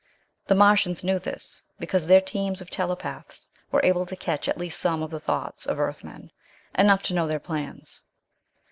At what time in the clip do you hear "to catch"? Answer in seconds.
4.07-4.49